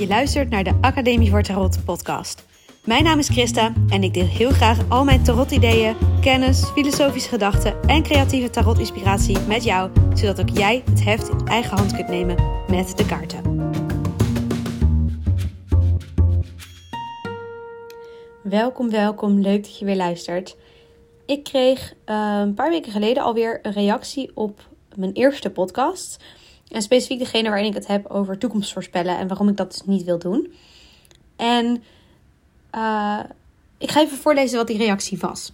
Je 0.00 0.06
luistert 0.06 0.50
naar 0.50 0.64
de 0.64 0.78
Academie 0.80 1.30
voor 1.30 1.42
Tarot 1.42 1.84
podcast. 1.84 2.46
Mijn 2.84 3.04
naam 3.04 3.18
is 3.18 3.28
Christa 3.28 3.72
en 3.88 4.02
ik 4.02 4.14
deel 4.14 4.26
heel 4.26 4.50
graag 4.50 4.88
al 4.88 5.04
mijn 5.04 5.22
tarot-ideeën, 5.22 5.96
kennis, 6.20 6.64
filosofische 6.64 7.28
gedachten 7.28 7.82
en 7.82 8.02
creatieve 8.02 8.50
tarot-inspiratie 8.50 9.38
met 9.38 9.64
jou, 9.64 9.90
zodat 10.14 10.40
ook 10.40 10.48
jij 10.48 10.82
het 10.90 11.04
heft 11.04 11.28
in 11.28 11.46
eigen 11.46 11.76
hand 11.76 11.94
kunt 11.94 12.08
nemen 12.08 12.36
met 12.68 12.96
de 12.96 13.06
kaarten. 13.06 13.70
Welkom, 18.42 18.90
welkom. 18.90 19.40
Leuk 19.40 19.62
dat 19.62 19.78
je 19.78 19.84
weer 19.84 19.96
luistert. 19.96 20.56
Ik 21.26 21.44
kreeg 21.44 21.92
uh, 22.06 22.38
een 22.40 22.54
paar 22.54 22.70
weken 22.70 22.92
geleden 22.92 23.22
alweer 23.22 23.58
een 23.62 23.72
reactie 23.72 24.30
op 24.34 24.68
mijn 24.94 25.12
eerste 25.12 25.50
podcast. 25.50 26.24
En 26.70 26.82
specifiek 26.82 27.18
degene 27.18 27.48
waarin 27.48 27.66
ik 27.66 27.74
het 27.74 27.86
heb 27.86 28.06
over 28.06 28.38
toekomst 28.38 28.72
voorspellen 28.72 29.18
en 29.18 29.28
waarom 29.28 29.48
ik 29.48 29.56
dat 29.56 29.70
dus 29.70 29.82
niet 29.84 30.04
wil 30.04 30.18
doen. 30.18 30.52
En 31.36 31.82
uh, 32.74 33.20
ik 33.78 33.90
ga 33.90 34.00
even 34.00 34.18
voorlezen 34.18 34.58
wat 34.58 34.66
die 34.66 34.78
reactie 34.78 35.18
was. 35.18 35.52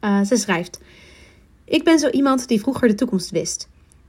Uh, 0.00 0.22
ze 0.22 0.36
schrijft: 0.36 0.80
Ik 1.64 1.84
ben 1.84 1.98
zo 1.98 2.08
iemand 2.08 2.48
die 2.48 2.60
vroeger 2.60 2.88
de 2.88 2.94
toekomst 2.94 3.30
wist. 3.30 3.68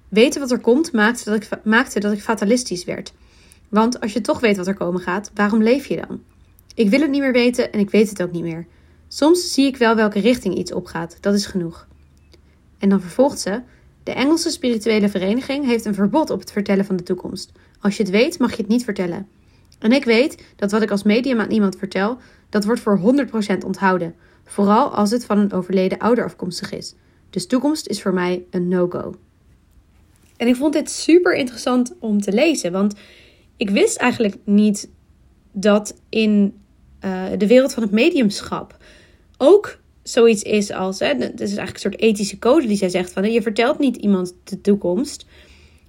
Weten 0.10 0.42
wat 0.42 0.52
er 0.52 0.60
komt 0.60 0.92
maakte 0.92 1.24
dat, 1.24 1.44
ik, 1.44 1.50
maakte 1.64 2.00
dat 2.00 2.12
ik 2.12 2.22
fatalistisch 2.22 2.86
werd. 2.86 3.14
Want 3.70 4.00
als 4.00 4.14
je 4.14 4.22
toch 4.22 4.40
weet 4.40 4.58
wat 4.58 4.68
er 4.68 4.74
komen 4.74 5.02
gaat, 5.02 5.32
waarom 5.34 5.64
leef 5.64 5.86
je 5.86 6.06
dan? 6.08 6.22
Ik 6.76 6.90
wil 6.90 7.02
het 7.02 7.10
niet 7.10 7.22
meer 7.22 7.32
weten 7.32 7.72
en 7.72 7.80
ik 7.80 7.90
weet 7.90 8.10
het 8.10 8.22
ook 8.22 8.32
niet 8.32 8.44
meer. 8.44 8.68
Soms 9.08 9.54
zie 9.54 9.66
ik 9.66 9.78
wel 9.78 9.96
welke 9.96 10.20
richting 10.20 10.56
iets 10.56 10.72
opgaat, 10.74 11.18
dat 11.22 11.34
is 11.34 11.46
genoeg. 11.46 11.88
En 12.78 12.90
dan 12.90 13.02
vervolgt 13.02 13.40
ze: 13.40 13.62
De 14.08 14.14
Engelse 14.14 14.50
spirituele 14.50 15.10
vereniging 15.10 15.66
heeft 15.66 15.86
een 15.86 15.94
verbod 15.94 16.30
op 16.30 16.40
het 16.40 16.52
vertellen 16.52 16.86
van 16.86 16.96
de 16.96 17.04
toekomst. 17.04 17.52
Als 17.80 17.98
je 17.98 18.04
het 18.04 18.12
weet, 18.12 18.40
mag 18.40 18.52
je 18.52 18.58
het 18.58 18.68
niet 18.68 18.84
vertellen. 18.84 19.28
En 19.80 19.92
ik 19.92 20.04
weet 20.04 20.44
dat 20.56 20.72
wat 20.72 20.82
ik 20.82 20.92
als 20.92 21.04
medium 21.04 21.40
aan 21.40 21.52
iemand 21.52 21.78
vertel, 21.78 22.18
dat 22.50 22.66
wordt 22.66 22.82
voor 22.82 23.00
100% 23.00 23.58
onthouden. 23.66 24.16
Vooral 24.44 24.90
als 24.90 25.12
het 25.12 25.26
van 25.26 25.38
een 25.38 25.52
overleden 25.52 25.98
ouder 25.98 26.24
afkomstig 26.24 26.72
is. 26.72 26.96
Dus 27.30 27.48
toekomst 27.48 27.88
is 27.88 28.02
voor 28.02 28.14
mij 28.14 28.44
een 28.50 28.68
no-go. 28.68 29.16
En 30.38 30.48
ik 30.48 30.56
vond 30.56 30.74
dit 30.74 30.90
super 30.90 31.36
interessant 31.36 31.96
om 32.00 32.22
te 32.22 32.32
lezen, 32.32 32.72
want 32.72 32.96
ik 33.58 33.70
wist 33.70 33.98
eigenlijk 33.98 34.36
niet 34.44 34.90
dat 35.52 35.96
in 36.10 36.54
uh, 37.06 37.26
de 37.38 37.48
wereld 37.48 37.74
van 37.74 37.84
het 37.84 37.92
mediumschap 37.92 38.78
ook 39.38 39.78
zoiets 40.10 40.44
is 40.44 40.72
als, 40.72 41.00
hè, 41.00 41.08
het 41.08 41.42
is 41.42 41.56
eigenlijk 41.56 41.74
een 41.74 41.92
soort 41.92 42.00
ethische 42.00 42.40
code 42.40 42.68
die 42.68 42.78
zij 42.78 42.90
zegt 42.90 43.14
van, 43.14 43.32
je 43.32 43.42
vertelt 43.42 43.80
niet 43.80 43.96
iemand 43.96 44.34
de 44.44 44.62
toekomst, 44.62 45.26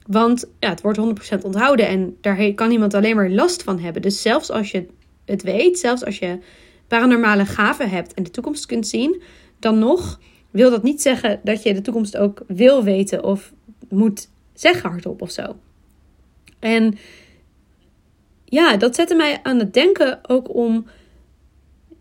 want 0.06 0.46
ja, 0.60 0.68
het 0.68 0.80
wordt 0.80 0.98
100% 1.38 1.42
onthouden 1.42 1.86
en 1.86 2.16
daar 2.20 2.52
kan 2.52 2.70
iemand 2.70 2.94
alleen 2.94 3.16
maar 3.16 3.30
last 3.30 3.62
van 3.62 3.78
hebben. 3.78 4.02
Dus 4.02 4.22
zelfs 4.22 4.50
als 4.50 4.70
je 4.70 4.86
het 5.24 5.42
weet, 5.42 5.78
zelfs 5.78 6.04
als 6.04 6.18
je 6.18 6.38
paranormale 6.86 7.46
gaven 7.46 7.90
hebt 7.90 8.14
en 8.14 8.22
de 8.22 8.30
toekomst 8.30 8.66
kunt 8.66 8.86
zien, 8.86 9.22
dan 9.58 9.78
nog 9.78 10.20
wil 10.50 10.70
dat 10.70 10.82
niet 10.82 11.02
zeggen 11.02 11.40
dat 11.44 11.62
je 11.62 11.74
de 11.74 11.80
toekomst 11.80 12.16
ook 12.16 12.42
wil 12.46 12.84
weten 12.84 13.24
of 13.24 13.52
moet 13.88 14.28
zeggen 14.54 14.90
hardop 14.90 15.22
of 15.22 15.30
zo. 15.30 15.56
En 16.58 16.98
ja, 18.44 18.76
dat 18.76 18.94
zette 18.94 19.14
mij 19.14 19.40
aan 19.42 19.58
het 19.58 19.74
denken 19.74 20.18
ook 20.22 20.54
om 20.54 20.86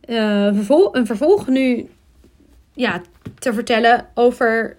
uh, 0.09 0.45
een 0.91 1.05
vervolg 1.05 1.47
nu 1.47 1.87
ja, 2.77 3.01
te 3.39 3.53
vertellen 3.53 4.07
over 4.13 4.77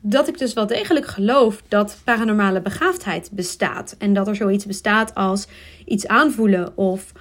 dat 0.00 0.28
ik 0.28 0.38
dus 0.38 0.52
wel 0.52 0.66
degelijk 0.66 1.06
geloof 1.06 1.62
dat 1.68 2.00
paranormale 2.04 2.60
begaafdheid 2.60 3.30
bestaat. 3.32 3.94
En 3.98 4.14
dat 4.14 4.28
er 4.28 4.36
zoiets 4.36 4.66
bestaat 4.66 5.14
als 5.14 5.46
iets 5.84 6.06
aanvoelen 6.06 6.76
of 6.76 7.12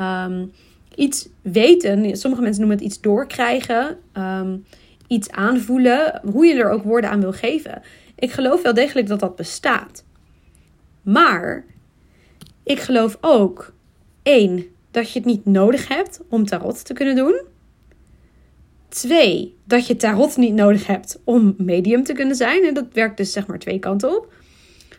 um, 0.00 0.52
iets 0.94 1.28
weten. 1.42 2.16
Sommige 2.16 2.42
mensen 2.42 2.60
noemen 2.60 2.78
het 2.78 2.86
iets 2.86 3.00
doorkrijgen, 3.00 3.98
um, 4.12 4.64
iets 5.06 5.30
aanvoelen, 5.30 6.20
hoe 6.32 6.46
je 6.46 6.54
er 6.54 6.70
ook 6.70 6.82
woorden 6.82 7.10
aan 7.10 7.20
wil 7.20 7.32
geven. 7.32 7.82
Ik 8.14 8.32
geloof 8.32 8.62
wel 8.62 8.74
degelijk 8.74 9.06
dat 9.06 9.20
dat 9.20 9.36
bestaat. 9.36 10.04
Maar 11.02 11.64
ik 12.62 12.80
geloof 12.80 13.18
ook, 13.20 13.72
één, 14.22 14.66
dat 14.90 15.12
je 15.12 15.18
het 15.18 15.28
niet 15.28 15.44
nodig 15.44 15.88
hebt 15.88 16.20
om 16.28 16.46
tarot 16.46 16.84
te 16.84 16.92
kunnen 16.92 17.16
doen. 17.16 17.52
Twee, 18.94 19.56
dat 19.64 19.86
je 19.86 19.96
tarot 19.96 20.36
niet 20.36 20.54
nodig 20.54 20.86
hebt 20.86 21.20
om 21.24 21.54
medium 21.58 22.04
te 22.04 22.12
kunnen 22.12 22.36
zijn. 22.36 22.64
En 22.64 22.74
dat 22.74 22.86
werkt 22.92 23.16
dus 23.16 23.32
zeg 23.32 23.46
maar 23.46 23.58
twee 23.58 23.78
kanten 23.78 24.16
op. 24.16 24.32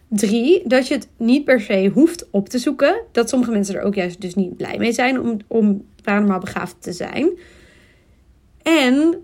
Drie, 0.07 0.67
dat 0.67 0.87
je 0.87 0.93
het 0.93 1.07
niet 1.17 1.45
per 1.45 1.61
se 1.61 1.91
hoeft 1.93 2.29
op 2.31 2.49
te 2.49 2.59
zoeken. 2.59 3.01
Dat 3.11 3.29
sommige 3.29 3.51
mensen 3.51 3.75
er 3.75 3.81
ook 3.81 3.95
juist 3.95 4.21
dus 4.21 4.35
niet 4.35 4.57
blij 4.57 4.77
mee 4.77 4.91
zijn 4.91 5.21
om, 5.21 5.37
om 5.47 5.85
paranormaal 6.01 6.39
begaafd 6.39 6.75
te 6.79 6.93
zijn. 6.93 7.29
En 8.61 9.21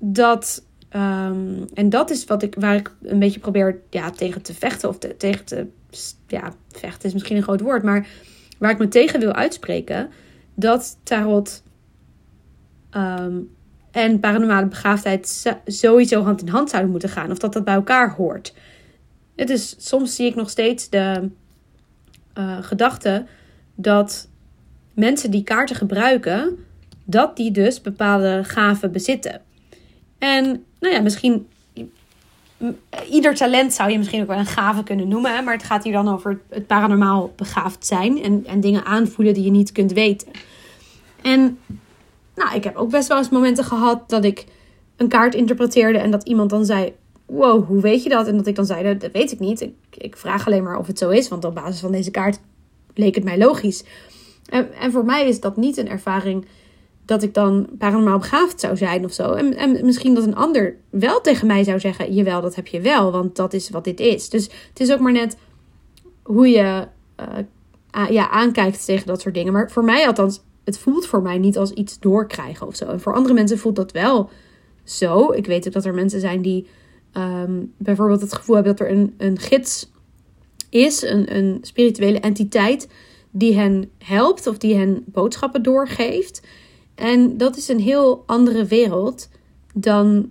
dat, 0.00 0.64
um, 0.96 1.64
en 1.74 1.88
dat 1.88 2.10
is 2.10 2.24
wat 2.24 2.42
ik, 2.42 2.54
waar 2.58 2.76
ik 2.76 2.94
een 3.02 3.18
beetje 3.18 3.40
probeer 3.40 3.80
ja, 3.90 4.10
tegen 4.10 4.42
te 4.42 4.54
vechten. 4.54 4.88
Of 4.88 4.98
te, 4.98 5.16
tegen 5.16 5.44
te, 5.44 5.66
ja, 6.26 6.52
vechten 6.70 7.08
is 7.08 7.12
misschien 7.12 7.36
een 7.36 7.42
groot 7.42 7.60
woord. 7.60 7.82
Maar 7.82 8.08
waar 8.58 8.70
ik 8.70 8.78
me 8.78 8.88
tegen 8.88 9.20
wil 9.20 9.32
uitspreken. 9.32 10.08
Dat 10.54 10.98
tarot 11.02 11.62
um, 12.96 13.56
en 13.90 14.20
paranormale 14.20 14.66
begaafdheid 14.66 15.54
sowieso 15.66 16.22
hand 16.22 16.40
in 16.40 16.48
hand 16.48 16.70
zouden 16.70 16.90
moeten 16.90 17.08
gaan. 17.08 17.30
Of 17.30 17.38
dat 17.38 17.52
dat 17.52 17.64
bij 17.64 17.74
elkaar 17.74 18.14
hoort. 18.14 18.54
Het 19.36 19.50
is, 19.50 19.74
soms 19.78 20.14
zie 20.14 20.26
ik 20.26 20.34
nog 20.34 20.50
steeds 20.50 20.88
de 20.88 21.28
uh, 22.38 22.58
gedachte 22.60 23.26
dat 23.74 24.28
mensen 24.94 25.30
die 25.30 25.42
kaarten 25.42 25.76
gebruiken, 25.76 26.64
dat 27.04 27.36
die 27.36 27.50
dus 27.50 27.80
bepaalde 27.80 28.40
gaven 28.44 28.92
bezitten. 28.92 29.40
En 30.18 30.64
nou 30.80 30.94
ja, 30.94 31.00
misschien 31.00 31.46
ieder 33.10 33.34
talent 33.34 33.72
zou 33.72 33.90
je 33.90 33.98
misschien 33.98 34.20
ook 34.20 34.26
wel 34.26 34.38
een 34.38 34.46
gave 34.46 34.82
kunnen 34.82 35.08
noemen. 35.08 35.44
Maar 35.44 35.54
het 35.54 35.62
gaat 35.62 35.84
hier 35.84 35.92
dan 35.92 36.08
over 36.08 36.40
het 36.48 36.66
paranormaal 36.66 37.32
begaafd 37.36 37.86
zijn 37.86 38.22
en, 38.22 38.44
en 38.46 38.60
dingen 38.60 38.84
aanvoelen 38.84 39.34
die 39.34 39.44
je 39.44 39.50
niet 39.50 39.72
kunt 39.72 39.92
weten. 39.92 40.28
En 41.22 41.58
nou, 42.38 42.56
ik 42.56 42.64
heb 42.64 42.76
ook 42.76 42.90
best 42.90 43.08
wel 43.08 43.18
eens 43.18 43.28
momenten 43.28 43.64
gehad 43.64 44.08
dat 44.10 44.24
ik 44.24 44.44
een 44.96 45.08
kaart 45.08 45.34
interpreteerde 45.34 45.98
en 45.98 46.10
dat 46.10 46.24
iemand 46.24 46.50
dan 46.50 46.64
zei: 46.64 46.92
Wow, 47.26 47.66
hoe 47.66 47.80
weet 47.80 48.02
je 48.02 48.08
dat? 48.08 48.26
En 48.26 48.36
dat 48.36 48.46
ik 48.46 48.54
dan 48.54 48.66
zei: 48.66 48.98
Dat 48.98 49.12
weet 49.12 49.32
ik 49.32 49.38
niet. 49.38 49.60
Ik, 49.60 49.74
ik 49.90 50.16
vraag 50.16 50.46
alleen 50.46 50.62
maar 50.62 50.78
of 50.78 50.86
het 50.86 50.98
zo 50.98 51.10
is, 51.10 51.28
want 51.28 51.44
op 51.44 51.54
basis 51.54 51.80
van 51.80 51.92
deze 51.92 52.10
kaart 52.10 52.38
leek 52.94 53.14
het 53.14 53.24
mij 53.24 53.38
logisch. 53.38 53.84
En, 54.48 54.72
en 54.72 54.92
voor 54.92 55.04
mij 55.04 55.28
is 55.28 55.40
dat 55.40 55.56
niet 55.56 55.76
een 55.76 55.88
ervaring 55.88 56.46
dat 57.04 57.22
ik 57.22 57.34
dan 57.34 57.68
paranormaal 57.78 58.18
begaafd 58.18 58.60
zou 58.60 58.76
zijn 58.76 59.04
of 59.04 59.12
zo. 59.12 59.32
En, 59.32 59.56
en 59.56 59.84
misschien 59.84 60.14
dat 60.14 60.24
een 60.24 60.36
ander 60.36 60.76
wel 60.90 61.20
tegen 61.20 61.46
mij 61.46 61.64
zou 61.64 61.80
zeggen: 61.80 62.14
Jawel, 62.14 62.40
dat 62.40 62.54
heb 62.54 62.66
je 62.66 62.80
wel, 62.80 63.12
want 63.12 63.36
dat 63.36 63.52
is 63.52 63.70
wat 63.70 63.84
dit 63.84 64.00
is. 64.00 64.28
Dus 64.28 64.50
het 64.68 64.80
is 64.80 64.92
ook 64.92 65.00
maar 65.00 65.12
net 65.12 65.36
hoe 66.22 66.48
je 66.48 66.86
uh, 67.96 68.10
ja, 68.10 68.30
aankijkt 68.30 68.84
tegen 68.84 69.06
dat 69.06 69.20
soort 69.20 69.34
dingen. 69.34 69.52
Maar 69.52 69.70
voor 69.70 69.84
mij 69.84 70.06
althans 70.06 70.40
het 70.68 70.78
voelt 70.78 71.06
voor 71.06 71.22
mij 71.22 71.38
niet 71.38 71.58
als 71.58 71.70
iets 71.70 71.98
doorkrijgen 71.98 72.66
of 72.66 72.76
zo. 72.76 72.84
En 72.84 73.00
voor 73.00 73.14
andere 73.14 73.34
mensen 73.34 73.58
voelt 73.58 73.76
dat 73.76 73.92
wel 73.92 74.30
zo. 74.84 75.32
Ik 75.32 75.46
weet 75.46 75.66
ook 75.66 75.72
dat 75.72 75.84
er 75.84 75.94
mensen 75.94 76.20
zijn 76.20 76.42
die 76.42 76.66
ehm, 77.12 77.64
bijvoorbeeld 77.76 78.20
het 78.20 78.32
gevoel 78.32 78.54
hebben 78.54 78.76
dat 78.76 78.86
er 78.86 78.92
een, 78.92 79.14
een 79.18 79.38
gids 79.38 79.90
is, 80.68 81.02
een, 81.02 81.36
een 81.36 81.58
spirituele 81.60 82.20
entiteit 82.20 82.88
die 83.30 83.54
hen 83.56 83.90
helpt 83.98 84.46
of 84.46 84.58
die 84.58 84.76
hen 84.76 85.02
boodschappen 85.06 85.62
doorgeeft. 85.62 86.46
En 86.94 87.36
dat 87.36 87.56
is 87.56 87.68
een 87.68 87.80
heel 87.80 88.22
andere 88.26 88.64
wereld 88.64 89.28
dan 89.74 90.30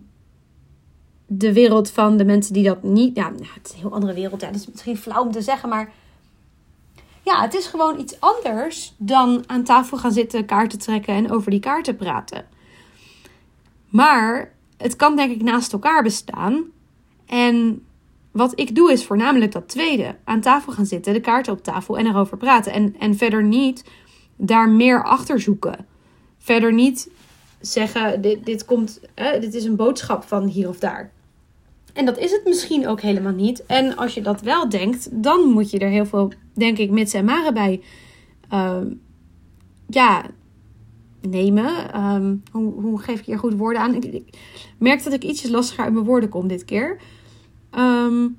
de 1.27 1.53
wereld 1.53 1.89
van 1.89 2.17
de 2.17 2.25
mensen 2.25 2.53
die 2.53 2.63
dat 2.63 2.83
niet. 2.83 3.15
Ja, 3.15 3.31
het 3.35 3.67
is 3.67 3.71
een 3.71 3.79
heel 3.79 3.93
andere 3.93 4.13
wereld. 4.13 4.41
Ja, 4.41 4.47
dat 4.47 4.59
is 4.59 4.67
misschien 4.67 4.97
flauw 4.97 5.23
om 5.23 5.31
te 5.31 5.41
zeggen, 5.41 5.69
maar 5.69 5.93
ja, 7.27 7.41
het 7.41 7.53
is 7.53 7.67
gewoon 7.67 7.99
iets 7.99 8.19
anders 8.19 8.93
dan 8.97 9.43
aan 9.47 9.63
tafel 9.63 9.97
gaan 9.97 10.11
zitten, 10.11 10.45
kaarten 10.45 10.79
trekken 10.79 11.13
en 11.13 11.31
over 11.31 11.51
die 11.51 11.59
kaarten 11.59 11.95
praten. 11.95 12.45
Maar 13.89 14.53
het 14.77 14.95
kan 14.95 15.15
denk 15.15 15.31
ik 15.31 15.41
naast 15.41 15.73
elkaar 15.73 16.03
bestaan. 16.03 16.63
En 17.25 17.85
wat 18.31 18.59
ik 18.59 18.75
doe 18.75 18.91
is 18.91 19.05
voornamelijk 19.05 19.51
dat 19.51 19.69
tweede. 19.69 20.15
Aan 20.23 20.41
tafel 20.41 20.73
gaan 20.73 20.85
zitten, 20.85 21.13
de 21.13 21.19
kaarten 21.19 21.53
op 21.53 21.63
tafel 21.63 21.97
en 21.97 22.07
erover 22.07 22.37
praten. 22.37 22.71
En, 22.71 22.95
en 22.99 23.15
verder 23.15 23.43
niet 23.43 23.83
daar 24.35 24.69
meer 24.69 25.03
achter 25.03 25.39
zoeken. 25.39 25.85
Verder 26.37 26.73
niet 26.73 27.09
zeggen, 27.59 28.21
dit, 28.21 28.45
dit, 28.45 28.65
komt, 28.65 28.99
dit 29.15 29.53
is 29.53 29.65
een 29.65 29.75
boodschap 29.75 30.23
van 30.23 30.45
hier 30.45 30.69
of 30.69 30.79
daar. 30.79 31.11
En 31.97 32.05
dat 32.05 32.17
is 32.17 32.31
het 32.31 32.41
misschien 32.45 32.87
ook 32.87 33.01
helemaal 33.01 33.33
niet. 33.33 33.65
En 33.65 33.95
als 33.95 34.13
je 34.13 34.21
dat 34.21 34.41
wel 34.41 34.69
denkt, 34.69 35.23
dan 35.23 35.49
moet 35.49 35.71
je 35.71 35.79
er 35.79 35.89
heel 35.89 36.05
veel, 36.05 36.31
denk 36.53 36.77
ik, 36.77 36.91
mits 36.91 37.13
en 37.13 37.25
maren 37.25 37.53
bij 37.53 37.81
uh, 38.53 38.77
ja, 39.87 40.25
nemen. 41.21 42.03
Um, 42.03 42.43
hoe, 42.51 42.73
hoe, 42.81 42.99
geef 42.99 43.19
ik 43.19 43.25
hier 43.25 43.39
goed 43.39 43.53
woorden 43.53 43.81
aan? 43.81 43.93
Ik, 43.93 44.23
merk 44.77 45.03
dat 45.03 45.13
ik 45.13 45.23
ietsjes 45.23 45.51
lastiger 45.51 45.83
uit 45.83 45.93
mijn 45.93 46.05
woorden 46.05 46.29
kom 46.29 46.47
dit 46.47 46.65
keer. 46.65 46.97
Um, 47.77 48.37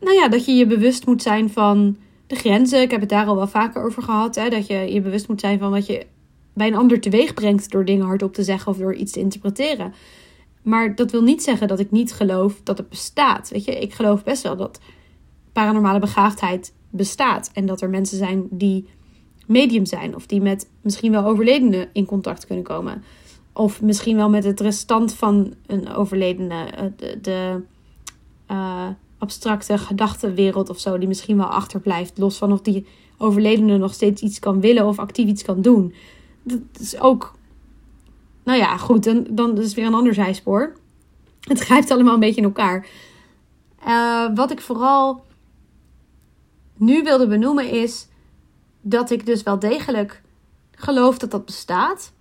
nou 0.00 0.16
ja, 0.16 0.28
dat 0.28 0.44
je 0.44 0.52
je 0.52 0.66
bewust 0.66 1.06
moet 1.06 1.22
zijn 1.22 1.50
van 1.50 1.96
de 2.26 2.36
grenzen. 2.36 2.80
Ik 2.80 2.90
heb 2.90 3.00
het 3.00 3.08
daar 3.08 3.26
al 3.26 3.36
wel 3.36 3.48
vaker 3.48 3.84
over 3.84 4.02
gehad. 4.02 4.34
Hè, 4.34 4.48
dat 4.48 4.66
je 4.66 4.74
je 4.74 5.00
bewust 5.00 5.28
moet 5.28 5.40
zijn 5.40 5.58
van 5.58 5.70
wat 5.70 5.86
je 5.86 6.06
bij 6.54 6.66
een 6.66 6.76
ander 6.76 7.00
teweeg 7.00 7.34
brengt 7.34 7.70
door 7.70 7.84
dingen 7.84 8.06
hardop 8.06 8.34
te 8.34 8.42
zeggen 8.42 8.72
of 8.72 8.78
door 8.78 8.94
iets 8.94 9.12
te 9.12 9.20
interpreteren. 9.20 9.92
Maar 10.64 10.94
dat 10.94 11.10
wil 11.10 11.22
niet 11.22 11.42
zeggen 11.42 11.68
dat 11.68 11.78
ik 11.78 11.90
niet 11.90 12.12
geloof 12.12 12.60
dat 12.62 12.78
het 12.78 12.88
bestaat. 12.88 13.48
Weet 13.48 13.64
je, 13.64 13.78
ik 13.78 13.94
geloof 13.94 14.22
best 14.22 14.42
wel 14.42 14.56
dat 14.56 14.80
paranormale 15.52 15.98
begaafdheid 15.98 16.72
bestaat. 16.90 17.50
En 17.52 17.66
dat 17.66 17.80
er 17.80 17.90
mensen 17.90 18.18
zijn 18.18 18.46
die 18.50 18.88
medium 19.46 19.86
zijn. 19.86 20.14
Of 20.14 20.26
die 20.26 20.40
met 20.40 20.70
misschien 20.80 21.12
wel 21.12 21.24
overledenen 21.24 21.88
in 21.92 22.04
contact 22.04 22.46
kunnen 22.46 22.64
komen. 22.64 23.02
Of 23.52 23.82
misschien 23.82 24.16
wel 24.16 24.30
met 24.30 24.44
het 24.44 24.60
restant 24.60 25.14
van 25.14 25.54
een 25.66 25.88
overledene. 25.88 26.64
Eh, 26.64 26.84
de, 27.20 27.60
uh, 28.50 28.88
abstracte 29.18 29.78
gedachtenwereld 29.78 30.70
of 30.70 30.78
zo. 30.78 30.98
Die 30.98 31.08
misschien 31.08 31.36
wel 31.36 31.46
achterblijft. 31.46 32.18
Los 32.18 32.36
van 32.36 32.52
of 32.52 32.60
die 32.60 32.86
overledene 33.18 33.78
nog 33.78 33.94
steeds 33.94 34.22
iets 34.22 34.38
kan 34.38 34.60
willen 34.60 34.86
of 34.86 34.98
actief 34.98 35.26
iets 35.26 35.42
kan 35.42 35.62
doen. 35.62 35.94
Dat 36.42 36.60
is 36.80 37.00
ook. 37.00 37.34
Nou 38.44 38.58
ja, 38.58 38.76
goed. 38.76 39.04
Dan, 39.04 39.26
dan 39.30 39.58
is 39.58 39.74
weer 39.74 39.86
een 39.86 39.94
ander 39.94 40.14
zijspoor. 40.14 40.72
Het 41.40 41.60
grijpt 41.60 41.90
allemaal 41.90 42.14
een 42.14 42.20
beetje 42.20 42.40
in 42.40 42.46
elkaar. 42.46 42.86
Uh, 43.86 44.26
wat 44.34 44.50
ik 44.50 44.60
vooral 44.60 45.24
nu 46.76 47.02
wilde 47.02 47.26
benoemen 47.26 47.70
is 47.70 48.08
dat 48.80 49.10
ik 49.10 49.26
dus 49.26 49.42
wel 49.42 49.58
degelijk 49.58 50.22
geloof 50.70 51.18
dat 51.18 51.30
dat 51.30 51.44
bestaat. 51.44 52.12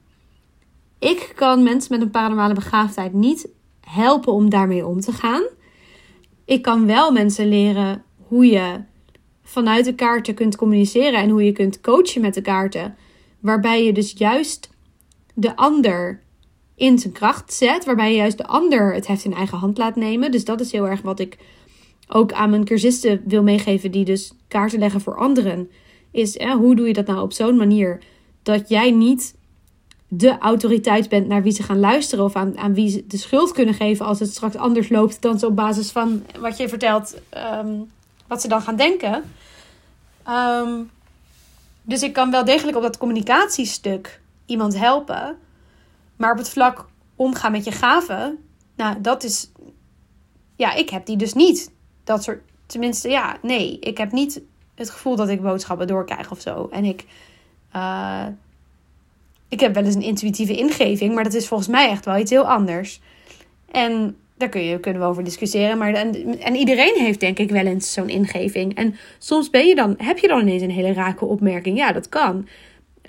Ik 0.99 1.31
kan 1.35 1.63
mensen 1.63 1.91
met 1.91 2.01
een 2.01 2.11
paranormale 2.11 2.53
begaafdheid 2.53 3.13
niet 3.13 3.47
helpen 3.81 4.33
om 4.33 4.49
daarmee 4.49 4.85
om 4.85 4.99
te 4.99 5.11
gaan. 5.11 5.43
Ik 6.45 6.61
kan 6.61 6.85
wel 6.85 7.11
mensen 7.11 7.47
leren 7.47 8.03
hoe 8.27 8.45
je 8.45 8.81
vanuit 9.43 9.85
de 9.85 9.95
kaarten 9.95 10.33
kunt 10.33 10.55
communiceren 10.55 11.19
en 11.19 11.29
hoe 11.29 11.43
je 11.43 11.51
kunt 11.51 11.81
coachen 11.81 12.21
met 12.21 12.33
de 12.33 12.41
kaarten. 12.41 12.95
Waarbij 13.39 13.85
je 13.85 13.93
dus 13.93 14.13
juist 14.17 14.72
de 15.33 15.55
ander 15.55 16.21
in 16.75 16.99
zijn 16.99 17.13
kracht 17.13 17.53
zet. 17.53 17.85
Waarbij 17.85 18.11
je 18.11 18.17
juist 18.17 18.37
de 18.37 18.47
ander 18.47 18.93
het 18.93 19.07
heft 19.07 19.25
in 19.25 19.33
eigen 19.33 19.57
hand 19.57 19.77
laat 19.77 19.95
nemen. 19.95 20.31
Dus 20.31 20.45
dat 20.45 20.61
is 20.61 20.71
heel 20.71 20.87
erg 20.87 21.01
wat 21.01 21.19
ik 21.19 21.37
ook 22.07 22.33
aan 22.33 22.49
mijn 22.49 22.65
cursisten 22.65 23.21
wil 23.25 23.43
meegeven. 23.43 23.91
Die 23.91 24.05
dus 24.05 24.33
kaarten 24.47 24.79
leggen 24.79 25.01
voor 25.01 25.17
anderen 25.17 25.69
is 26.11 26.37
hè, 26.37 26.53
hoe 26.53 26.75
doe 26.75 26.87
je 26.87 26.93
dat 26.93 27.05
nou 27.05 27.21
op 27.21 27.33
zo'n 27.33 27.57
manier 27.57 27.99
dat 28.43 28.69
jij 28.69 28.91
niet 28.91 29.35
de 30.07 30.37
autoriteit 30.37 31.09
bent 31.09 31.27
naar 31.27 31.43
wie 31.43 31.51
ze 31.51 31.63
gaan 31.63 31.79
luisteren 31.79 32.25
of 32.25 32.35
aan, 32.35 32.57
aan 32.57 32.73
wie 32.73 32.89
ze 32.89 33.07
de 33.07 33.17
schuld 33.17 33.51
kunnen 33.51 33.73
geven 33.73 34.05
als 34.05 34.19
het 34.19 34.29
straks 34.29 34.55
anders 34.55 34.89
loopt 34.89 35.21
dan 35.21 35.39
ze 35.39 35.47
op 35.47 35.55
basis 35.55 35.91
van 35.91 36.23
wat 36.39 36.57
je 36.57 36.69
vertelt, 36.69 37.15
ehm, 37.29 37.73
wat 38.27 38.41
ze 38.41 38.47
dan 38.47 38.61
gaan 38.61 38.75
denken. 38.75 39.23
Ehm, 40.23 40.81
dus 41.81 42.03
ik 42.03 42.13
kan 42.13 42.31
wel 42.31 42.45
degelijk 42.45 42.77
op 42.77 42.83
dat 42.83 42.97
communicatiestuk 42.97 44.21
iemand 44.45 44.77
helpen, 44.77 45.37
maar 46.15 46.31
op 46.31 46.37
het 46.37 46.49
vlak 46.49 46.85
omgaan 47.15 47.51
met 47.51 47.65
je 47.65 47.71
gaven, 47.71 48.37
nou, 48.75 49.01
dat 49.01 49.23
is, 49.23 49.51
ja, 50.55 50.73
ik 50.73 50.89
heb 50.89 51.05
die 51.05 51.17
dus 51.17 51.33
niet. 51.33 51.71
Dat 52.03 52.23
soort, 52.23 52.41
tenminste, 52.65 53.09
ja, 53.09 53.37
nee, 53.41 53.79
ik 53.79 53.97
heb 53.97 54.11
niet 54.11 54.41
het 54.75 54.89
gevoel 54.89 55.15
dat 55.15 55.29
ik 55.29 55.41
boodschappen 55.41 55.87
doorkrijg 55.87 56.31
of 56.31 56.41
zo. 56.41 56.69
En 56.71 56.85
ik, 56.85 57.05
uh, 57.75 58.25
ik 59.49 59.59
heb 59.59 59.73
wel 59.73 59.83
eens 59.83 59.95
een 59.95 60.01
intuïtieve 60.01 60.57
ingeving, 60.57 61.15
maar 61.15 61.23
dat 61.23 61.33
is 61.33 61.47
volgens 61.47 61.69
mij 61.69 61.89
echt 61.89 62.05
wel 62.05 62.17
iets 62.17 62.31
heel 62.31 62.49
anders. 62.49 63.01
En 63.71 64.17
daar 64.37 64.49
kun 64.49 64.63
je, 64.63 64.79
kunnen 64.79 65.01
we 65.01 65.07
over 65.07 65.23
discussiëren. 65.23 65.77
Maar 65.77 65.93
en, 65.93 66.39
en 66.39 66.55
iedereen 66.55 66.95
heeft 66.97 67.19
denk 67.19 67.39
ik 67.39 67.49
wel 67.49 67.65
eens 67.65 67.93
zo'n 67.93 68.09
ingeving. 68.09 68.75
En 68.75 68.95
soms 69.17 69.49
ben 69.49 69.65
je 69.65 69.75
dan, 69.75 69.95
heb 69.97 70.17
je 70.17 70.27
dan 70.27 70.41
ineens 70.41 70.61
een 70.61 70.71
hele 70.71 70.93
rake 70.93 71.25
opmerking. 71.25 71.77
Ja, 71.77 71.91
dat 71.91 72.09
kan. 72.09 72.47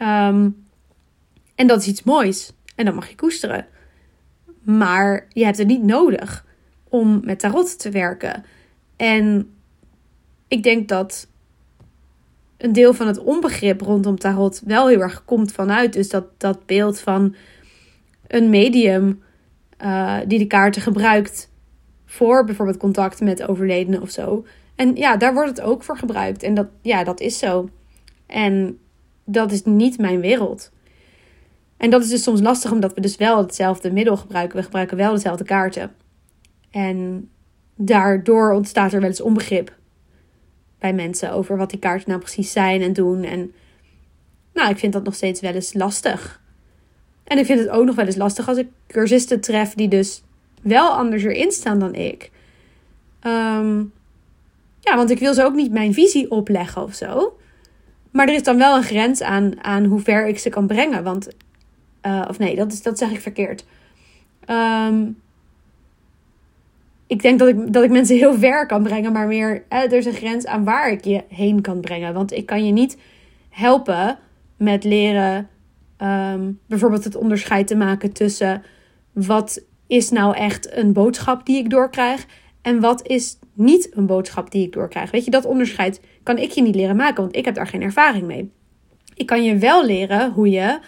Um, 0.03 0.64
en 1.55 1.67
dat 1.67 1.81
is 1.81 1.87
iets 1.87 2.03
moois. 2.03 2.53
En 2.75 2.85
dat 2.85 2.95
mag 2.95 3.09
je 3.09 3.15
koesteren. 3.15 3.67
Maar 4.63 5.27
je 5.29 5.45
hebt 5.45 5.59
het 5.59 5.67
niet 5.67 5.83
nodig 5.83 6.45
om 6.89 7.21
met 7.25 7.39
tarot 7.39 7.79
te 7.79 7.91
werken. 7.91 8.45
En 8.97 9.55
ik 10.49 10.63
denk 10.63 10.89
dat 10.89 11.27
een 12.57 12.73
deel 12.73 12.95
van 12.95 13.07
het 13.07 13.19
onbegrip 13.19 13.81
rondom 13.81 14.19
tarot 14.19 14.63
wel 14.65 14.89
heel 14.89 15.01
erg 15.01 15.25
komt 15.25 15.53
vanuit. 15.53 15.93
Dus 15.93 16.09
dat, 16.09 16.25
dat 16.37 16.67
beeld 16.67 17.01
van 17.01 17.35
een 18.27 18.51
medium 18.51 19.23
uh, 19.83 20.19
die 20.27 20.39
de 20.39 20.47
kaarten 20.47 20.83
gebruikt 20.83 21.51
voor 22.07 22.45
bijvoorbeeld 22.45 22.79
contact 22.79 23.21
met 23.21 23.49
overledenen 23.49 24.03
of 24.03 24.11
zo. 24.11 24.45
En 24.75 24.97
ja, 24.97 25.17
daar 25.17 25.35
wordt 25.35 25.49
het 25.49 25.61
ook 25.61 25.83
voor 25.83 25.99
gebruikt. 25.99 26.43
En 26.43 26.55
dat, 26.55 26.67
ja, 26.81 27.05
dat 27.05 27.21
is 27.21 27.39
zo. 27.39 27.69
En 28.27 28.79
dat 29.25 29.53
is 29.53 29.65
niet 29.65 29.99
mijn 29.99 30.21
wereld. 30.21 30.73
En 31.85 31.91
dat 31.91 32.03
is 32.03 32.09
dus 32.09 32.23
soms 32.23 32.41
lastig 32.41 32.73
omdat 32.73 32.95
we 32.95 33.01
dus 33.01 33.17
wel 33.17 33.39
hetzelfde 33.39 33.93
middel 33.93 34.17
gebruiken. 34.17 34.57
We 34.57 34.63
gebruiken 34.63 34.97
wel 34.97 35.13
dezelfde 35.13 35.45
kaarten. 35.45 35.95
En 36.71 37.29
daardoor 37.77 38.53
ontstaat 38.53 38.93
er 38.93 39.01
wel 39.01 39.09
eens 39.09 39.21
onbegrip 39.21 39.75
bij 40.79 40.95
mensen 40.95 41.33
over 41.33 41.57
wat 41.57 41.71
die 41.71 41.79
kaarten 41.79 42.09
nou 42.09 42.21
precies 42.21 42.53
zijn 42.53 42.83
en 42.83 42.93
doen. 42.93 43.25
En 43.25 43.53
nou, 44.53 44.71
ik 44.71 44.79
vind 44.79 44.93
dat 44.93 45.05
nog 45.05 45.15
steeds 45.15 45.41
wel 45.41 45.53
eens 45.53 45.75
lastig. 45.75 46.43
En 47.25 47.39
ik 47.39 47.47
vind 47.47 47.61
het 47.61 47.69
ook 47.69 47.85
nog 47.85 47.95
wel 47.95 48.07
eens 48.07 48.17
lastig 48.17 48.49
als 48.49 48.59
ik 48.59 48.69
cursisten 48.87 49.41
tref 49.41 49.75
die 49.75 49.89
dus 49.89 50.23
wel 50.63 50.91
anders 50.91 51.23
erin 51.23 51.53
staan 51.53 51.79
dan 51.79 51.95
ik. 51.95 52.31
Ehm, 53.21 53.79
ja, 54.81 54.97
want 54.97 55.11
ik 55.11 55.19
wil 55.19 55.35
ze 55.35 55.45
ook 55.45 55.55
niet 55.55 55.73
mijn 55.73 55.95
visie 55.95 56.31
opleggen 56.31 56.83
of 56.83 56.95
zo. 56.95 57.39
Maar 58.11 58.29
er 58.29 58.35
is 58.35 58.43
dan 58.43 58.59
wel 58.59 58.77
een 58.77 58.83
grens 58.83 59.23
aan, 59.23 59.65
aan 59.65 59.85
hoe 59.85 60.01
ver 60.01 60.27
ik 60.27 60.39
ze 60.39 60.49
kan 60.49 60.67
brengen. 60.67 61.03
Want, 61.03 61.29
uh, 62.07 62.25
of 62.29 62.39
nee, 62.39 62.57
dat, 62.57 62.73
is, 62.73 62.83
dat 62.83 62.99
zeg 62.99 63.11
ik 63.11 63.21
verkeerd. 63.21 63.65
Um, 64.51 65.23
ik 67.07 67.23
denk 67.23 67.39
dat 67.39 67.49
ik, 67.49 67.73
dat 67.73 67.85
ik 67.85 67.91
mensen 67.91 68.17
heel 68.17 68.35
ver 68.35 68.67
kan 68.67 68.83
brengen, 68.83 69.13
maar 69.13 69.27
meer 69.27 69.65
er 69.69 69.93
is 69.93 70.07
een 70.07 70.13
grens 70.13 70.47
aan 70.47 70.65
waar 70.65 70.91
ik 70.91 71.05
je 71.05 71.25
heen 71.29 71.61
kan 71.61 71.81
brengen. 71.81 72.15
Want 72.15 72.33
ik 72.33 72.47
kan 72.47 72.67
je 72.67 72.73
niet 72.73 72.99
helpen 73.51 74.19
met 74.57 74.85
leren 74.85 75.49
ehm, 75.97 76.53
bijvoorbeeld 76.67 77.05
het 77.05 77.17
onderscheid 77.17 77.67
te 77.67 77.77
maken 77.77 78.13
tussen 78.13 78.63
wat 79.13 79.65
is 79.87 80.11
nou 80.11 80.37
echt 80.37 80.77
een 80.77 80.93
boodschap 80.93 81.47
die 81.47 81.57
ik 81.57 81.71
doorkrijg 81.71 82.27
en 82.63 82.81
wat 82.81 83.07
is 83.07 83.39
niet 83.53 83.97
een 83.97 84.07
boodschap 84.07 84.51
die 84.51 84.67
ik 84.67 84.73
doorkrijg. 84.73 85.11
Weet 85.11 85.25
je, 85.25 85.31
dat 85.31 85.45
onderscheid 85.45 86.01
kan 86.23 86.39
ik 86.39 86.51
je 86.51 86.63
niet 86.63 86.75
leren 86.75 86.97
maken, 86.97 87.23
want 87.23 87.37
ik 87.37 87.45
heb 87.45 87.55
daar 87.55 87.67
geen 87.67 87.83
ervaring 87.83 88.27
mee. 88.27 88.51
Ik 89.15 89.27
kan 89.27 89.45
je 89.45 89.57
wel 89.57 89.85
leren 89.85 90.33
hoe 90.33 90.51
je 90.51 90.79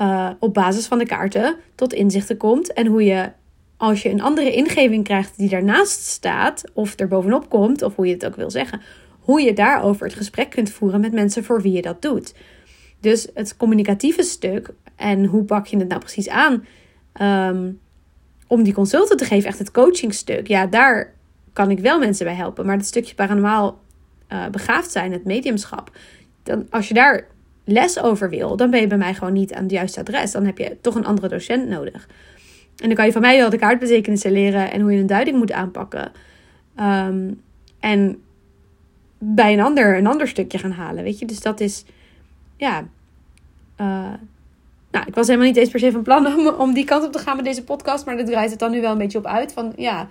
uh, 0.00 0.30
op 0.38 0.54
basis 0.54 0.86
van 0.86 0.98
de 0.98 1.06
kaarten 1.06 1.56
tot 1.74 1.92
inzichten 1.92 2.36
komt 2.36 2.72
en 2.72 2.86
hoe 2.86 3.04
je 3.04 3.30
als 3.76 4.02
je 4.02 4.10
een 4.10 4.22
andere 4.22 4.52
ingeving 4.52 5.04
krijgt 5.04 5.38
die 5.38 5.48
daarnaast 5.48 6.04
staat, 6.04 6.64
of 6.72 6.98
er 6.98 7.08
bovenop 7.08 7.48
komt, 7.48 7.82
of 7.82 7.96
hoe 7.96 8.06
je 8.06 8.12
het 8.12 8.26
ook 8.26 8.36
wil 8.36 8.50
zeggen, 8.50 8.80
hoe 9.20 9.40
je 9.40 9.52
daarover 9.52 10.06
het 10.06 10.16
gesprek 10.16 10.50
kunt 10.50 10.70
voeren 10.70 11.00
met 11.00 11.12
mensen 11.12 11.44
voor 11.44 11.62
wie 11.62 11.72
je 11.72 11.82
dat 11.82 12.02
doet. 12.02 12.34
Dus 13.00 13.28
het 13.34 13.56
communicatieve 13.56 14.22
stuk 14.22 14.70
en 14.96 15.24
hoe 15.24 15.44
pak 15.44 15.66
je 15.66 15.76
het 15.76 15.88
nou 15.88 16.00
precies 16.00 16.28
aan 16.28 16.66
ehm, 17.12 17.70
om 18.46 18.62
die 18.62 18.72
consulten 18.72 19.16
te 19.16 19.24
geven, 19.24 19.48
echt 19.48 19.58
het 19.58 19.70
coachingstuk, 19.70 20.46
ja, 20.46 20.66
daar 20.66 21.14
kan 21.52 21.70
ik 21.70 21.78
wel 21.78 21.98
mensen 21.98 22.24
bij 22.24 22.34
helpen. 22.34 22.66
Maar 22.66 22.76
het 22.76 22.86
stukje 22.86 23.14
paranormaal 23.14 23.80
uh, 24.32 24.48
begaafd 24.48 24.90
zijn, 24.90 25.12
het 25.12 25.24
mediumschap, 25.24 25.96
dan, 26.42 26.66
als 26.70 26.88
je 26.88 26.94
daar 26.94 27.26
les 27.68 28.00
over 28.00 28.30
wil, 28.30 28.56
dan 28.56 28.70
ben 28.70 28.80
je 28.80 28.86
bij 28.86 28.98
mij 28.98 29.14
gewoon 29.14 29.32
niet 29.32 29.54
aan 29.54 29.62
het 29.62 29.70
juiste 29.70 30.00
adres. 30.00 30.32
Dan 30.32 30.44
heb 30.44 30.58
je 30.58 30.76
toch 30.80 30.94
een 30.94 31.06
andere 31.06 31.28
docent 31.28 31.68
nodig. 31.68 32.08
En 32.76 32.86
dan 32.86 32.94
kan 32.94 33.06
je 33.06 33.12
van 33.12 33.20
mij 33.20 33.38
wel 33.38 33.50
de 33.50 33.58
kaartbetekenissen 33.58 34.32
leren 34.32 34.70
en 34.70 34.80
hoe 34.80 34.92
je 34.92 35.00
een 35.00 35.06
duiding 35.06 35.36
moet 35.36 35.52
aanpakken. 35.52 36.12
Ehm, 36.74 37.30
en 37.80 38.22
bij 39.18 39.52
een 39.52 39.60
ander 39.60 39.96
een 39.96 40.06
ander 40.06 40.28
stukje 40.28 40.58
gaan 40.58 40.70
halen, 40.70 41.04
weet 41.04 41.18
je. 41.18 41.26
Dus 41.26 41.40
dat 41.40 41.60
is, 41.60 41.84
ja. 42.56 42.86
Uh, 43.80 44.12
nou, 44.90 45.06
ik 45.06 45.14
was 45.14 45.26
helemaal 45.26 45.48
niet 45.48 45.56
eens 45.56 45.70
per 45.70 45.80
se 45.80 45.92
van 45.92 46.02
plan 46.02 46.26
om, 46.26 46.48
om 46.48 46.72
die 46.74 46.84
kant 46.84 47.04
op 47.04 47.12
te 47.12 47.18
gaan 47.18 47.36
met 47.36 47.44
deze 47.44 47.64
podcast. 47.64 48.06
Maar 48.06 48.16
dat 48.16 48.26
draait 48.26 48.50
het 48.50 48.58
dan 48.58 48.70
nu 48.70 48.80
wel 48.80 48.92
een 48.92 48.98
beetje 48.98 49.18
op 49.18 49.26
uit. 49.26 49.52
Van 49.52 49.72
ja, 49.76 50.08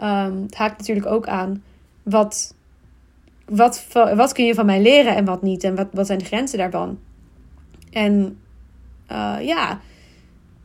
um, 0.00 0.42
het 0.42 0.54
haakt 0.54 0.78
natuurlijk 0.78 1.06
ook 1.06 1.26
aan 1.26 1.62
wat, 2.02 2.54
wat, 3.50 3.86
wat 3.92 4.32
kun 4.32 4.44
je 4.44 4.54
van 4.54 4.66
mij 4.66 4.82
leren 4.82 5.16
en 5.16 5.24
wat 5.24 5.42
niet. 5.42 5.64
En 5.64 5.74
wat, 5.74 5.88
wat 5.92 6.06
zijn 6.06 6.18
de 6.18 6.24
grenzen 6.24 6.58
daarvan. 6.58 6.98
En 7.90 8.40
uh, 9.12 9.36
ja, 9.40 9.80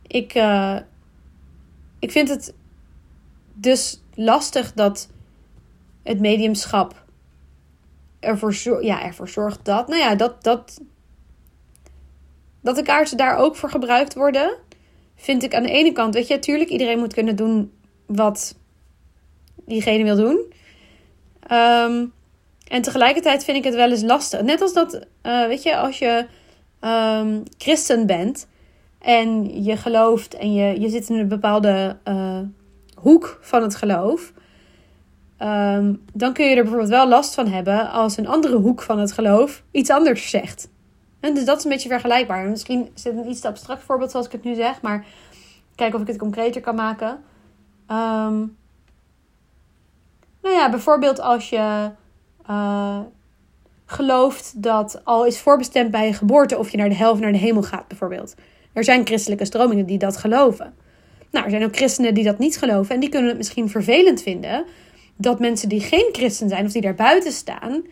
ik... 0.06 0.34
Uh, 0.34 0.76
ik 1.98 2.10
vind 2.10 2.28
het 2.28 2.54
dus 3.54 4.02
lastig 4.14 4.72
dat 4.72 5.10
het 6.02 6.20
mediumschap 6.20 7.04
ervoor, 8.20 8.84
ja, 8.84 9.02
ervoor 9.02 9.28
zorgt 9.28 9.64
dat, 9.64 9.88
nou 9.88 10.00
ja, 10.00 10.14
dat, 10.14 10.44
dat, 10.44 10.80
dat 12.60 12.76
de 12.76 12.82
kaarten 12.82 13.16
daar 13.16 13.36
ook 13.36 13.56
voor 13.56 13.70
gebruikt 13.70 14.14
worden. 14.14 14.56
Vind 15.14 15.42
ik 15.42 15.54
aan 15.54 15.62
de 15.62 15.70
ene 15.70 15.92
kant, 15.92 16.14
weet 16.14 16.26
je, 16.26 16.34
natuurlijk, 16.34 16.70
iedereen 16.70 16.98
moet 16.98 17.14
kunnen 17.14 17.36
doen 17.36 17.72
wat 18.06 18.58
diegene 19.64 20.04
wil 20.04 20.16
doen. 20.16 20.52
Um, 21.50 22.12
En 22.68 22.82
tegelijkertijd 22.82 23.44
vind 23.44 23.56
ik 23.56 23.64
het 23.64 23.74
wel 23.74 23.90
eens 23.90 24.02
lastig. 24.02 24.42
Net 24.42 24.60
als 24.60 24.72
dat, 24.72 25.06
eh, 25.22 25.46
weet 25.46 25.62
je, 25.62 25.76
als 25.76 25.98
je 25.98 26.26
ehm, 26.80 27.40
christen 27.58 28.06
bent 28.06 28.46
en 28.98 29.62
je 29.64 29.76
gelooft 29.76 30.34
en 30.34 30.52
je, 30.54 30.80
je 30.80 30.88
zit 30.88 31.08
in 31.08 31.18
een 31.18 31.28
bepaalde 31.28 31.96
uh, 32.08 32.38
hoek 32.94 33.38
van 33.40 33.62
het 33.62 33.74
geloof. 33.76 34.32
Ehm, 35.36 35.94
dan 36.12 36.32
kun 36.32 36.44
je 36.44 36.54
er 36.56 36.62
bijvoorbeeld 36.62 36.90
wel 36.90 37.08
last 37.08 37.34
van 37.34 37.46
hebben 37.46 37.90
als 37.90 38.16
een 38.16 38.28
andere 38.28 38.56
hoek 38.56 38.82
van 38.82 38.98
het 38.98 39.12
geloof 39.12 39.62
iets 39.70 39.90
anders 39.90 40.30
zegt. 40.30 40.68
En 41.20 41.34
dus 41.34 41.44
dat 41.44 41.58
is 41.58 41.64
een 41.64 41.70
beetje 41.70 41.88
vergelijkbaar. 41.88 42.48
Misschien 42.48 42.90
is 42.94 43.04
het 43.04 43.16
een 43.16 43.28
iets 43.28 43.40
te 43.40 43.48
abstract 43.48 43.82
voorbeeld 43.82 44.10
zoals 44.10 44.26
ik 44.26 44.32
het 44.32 44.44
nu 44.44 44.54
zeg, 44.54 44.82
maar 44.82 45.04
kijk 45.74 45.94
of 45.94 46.00
ik 46.00 46.06
het 46.06 46.18
concreter 46.18 46.60
kan 46.60 46.74
maken. 46.74 47.10
Um, 47.90 48.56
nou 50.42 50.54
ja, 50.54 50.70
bijvoorbeeld 50.70 51.20
als 51.20 51.48
je 51.48 51.90
uh, 52.50 53.00
gelooft 53.86 54.62
dat 54.62 55.00
al 55.04 55.26
is 55.26 55.38
voorbestemd 55.38 55.90
bij 55.90 56.06
je 56.06 56.12
geboorte 56.12 56.58
of 56.58 56.70
je 56.70 56.76
naar 56.76 56.88
de 56.88 56.94
hel 56.94 57.12
of 57.12 57.20
naar 57.20 57.32
de 57.32 57.38
hemel 57.38 57.62
gaat, 57.62 57.88
bijvoorbeeld. 57.88 58.34
Er 58.72 58.84
zijn 58.84 59.06
christelijke 59.06 59.44
stromingen 59.44 59.86
die 59.86 59.98
dat 59.98 60.16
geloven. 60.16 60.74
Nou, 61.30 61.44
er 61.44 61.50
zijn 61.50 61.64
ook 61.64 61.76
christenen 61.76 62.14
die 62.14 62.24
dat 62.24 62.38
niet 62.38 62.58
geloven 62.58 62.94
en 62.94 63.00
die 63.00 63.08
kunnen 63.08 63.28
het 63.28 63.36
misschien 63.36 63.68
vervelend 63.68 64.22
vinden 64.22 64.64
dat 65.16 65.40
mensen 65.40 65.68
die 65.68 65.80
geen 65.80 66.08
christen 66.12 66.48
zijn 66.48 66.64
of 66.64 66.72
die 66.72 66.82
daar 66.82 66.94
buiten 66.94 67.32
staan, 67.32 67.82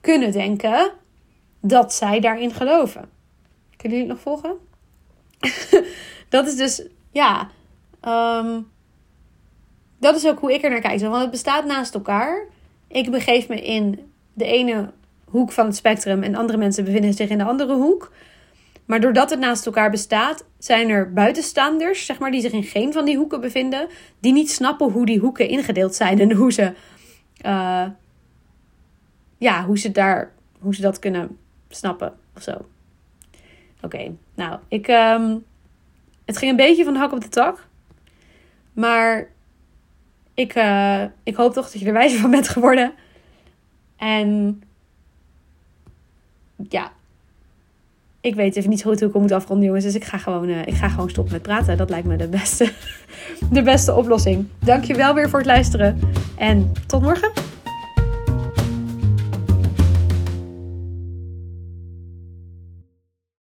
kunnen 0.00 0.32
denken 0.32 0.90
dat 1.60 1.94
zij 1.94 2.20
daarin 2.20 2.52
geloven. 2.52 3.08
Kunnen 3.76 3.98
jullie 3.98 4.14
het 4.14 4.24
nog 4.24 4.40
volgen? 4.40 4.56
dat 6.28 6.46
is 6.46 6.56
dus, 6.56 6.82
ja, 7.10 7.50
um, 8.40 8.70
dat 9.98 10.16
is 10.16 10.26
ook 10.26 10.38
hoe 10.38 10.52
ik 10.52 10.62
er 10.62 10.70
naar 10.70 10.80
kijk. 10.80 11.00
Want 11.00 11.22
het 11.22 11.30
bestaat 11.30 11.64
naast 11.64 11.94
elkaar. 11.94 12.46
Ik 12.92 13.10
begeef 13.10 13.48
me 13.48 13.60
in 13.60 14.12
de 14.32 14.44
ene 14.44 14.90
hoek 15.24 15.52
van 15.52 15.66
het 15.66 15.76
spectrum 15.76 16.22
en 16.22 16.34
andere 16.34 16.58
mensen 16.58 16.84
bevinden 16.84 17.14
zich 17.14 17.28
in 17.28 17.38
de 17.38 17.44
andere 17.44 17.74
hoek. 17.74 18.12
Maar 18.84 19.00
doordat 19.00 19.30
het 19.30 19.38
naast 19.38 19.66
elkaar 19.66 19.90
bestaat, 19.90 20.44
zijn 20.58 20.88
er 20.88 21.12
buitenstaanders, 21.12 22.06
zeg 22.06 22.18
maar, 22.18 22.30
die 22.30 22.40
zich 22.40 22.52
in 22.52 22.62
geen 22.62 22.92
van 22.92 23.04
die 23.04 23.16
hoeken 23.16 23.40
bevinden, 23.40 23.88
die 24.20 24.32
niet 24.32 24.50
snappen 24.50 24.90
hoe 24.90 25.06
die 25.06 25.18
hoeken 25.18 25.48
ingedeeld 25.48 25.94
zijn 25.94 26.20
en 26.20 26.32
hoe 26.32 26.52
ze, 26.52 26.72
uh, 27.46 27.86
ja, 29.38 29.64
hoe 29.64 29.78
ze 29.78 29.90
daar, 29.90 30.32
hoe 30.58 30.74
ze 30.74 30.80
dat 30.80 30.98
kunnen 30.98 31.38
snappen 31.68 32.12
of 32.36 32.42
zo. 32.42 32.66
Oké, 33.82 34.14
nou, 34.34 34.58
ik, 34.68 34.88
um, 34.88 35.44
het 36.24 36.38
ging 36.38 36.50
een 36.50 36.56
beetje 36.56 36.84
van 36.84 36.96
hak 36.96 37.12
op 37.12 37.20
de 37.20 37.28
tak, 37.28 37.66
maar 38.72 39.31
ik, 40.34 40.56
uh, 40.56 41.02
ik 41.22 41.36
hoop 41.36 41.52
toch 41.52 41.70
dat 41.70 41.80
je 41.80 41.86
er 41.86 41.92
wijzer 41.92 42.20
van 42.20 42.30
bent 42.30 42.48
geworden. 42.48 42.92
En 43.96 44.62
ja, 46.68 46.92
ik 48.20 48.34
weet 48.34 48.56
even 48.56 48.70
niet 48.70 48.82
goed 48.82 48.98
hoe 48.98 49.08
ik 49.08 49.12
het 49.12 49.22
moet 49.22 49.32
afronden, 49.32 49.66
jongens. 49.66 49.84
Dus 49.84 49.94
ik 49.94 50.04
ga 50.04 50.18
gewoon, 50.18 50.48
uh, 50.48 50.66
ik 50.66 50.74
ga 50.74 50.88
gewoon 50.88 51.10
stoppen 51.10 51.32
met 51.32 51.42
praten. 51.42 51.76
Dat 51.76 51.90
lijkt 51.90 52.06
me 52.06 52.16
de 52.16 52.28
beste, 52.28 52.72
de 53.50 53.62
beste 53.62 53.94
oplossing. 53.94 54.46
Dankjewel 54.58 55.14
weer 55.14 55.28
voor 55.28 55.38
het 55.38 55.48
luisteren. 55.48 56.00
En 56.36 56.72
tot 56.86 57.02
morgen. 57.02 57.32